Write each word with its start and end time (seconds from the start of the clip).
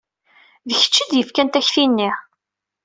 D 0.67 0.69
kečč 0.79 0.95
ay 1.01 1.07
d-yefkan 1.11 1.47
takti-nni. 1.49 2.11